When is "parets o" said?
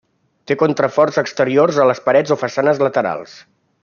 2.07-2.41